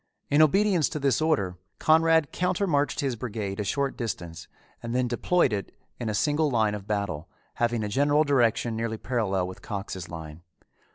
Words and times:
In 0.31 0.41
obedience 0.41 0.89
to 0.89 0.99
this 0.99 1.21
order 1.21 1.59
Conrad 1.77 2.31
counter 2.31 2.65
marched 2.65 3.01
his 3.01 3.15
brigade 3.15 3.59
a 3.59 3.63
short 3.63 3.95
distance 3.95 4.47
and 4.81 4.95
then 4.95 5.07
deployed 5.07 5.53
it 5.53 5.77
in 5.99 6.09
a 6.09 6.15
single 6.15 6.49
line 6.49 6.73
of 6.73 6.87
battle, 6.87 7.29
having 7.57 7.83
a 7.83 7.87
general 7.87 8.23
direction 8.23 8.75
nearly 8.75 8.97
parallel 8.97 9.47
with 9.47 9.61
Cox's 9.61 10.09
line. 10.09 10.41